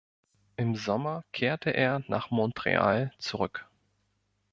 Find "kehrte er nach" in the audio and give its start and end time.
1.31-2.31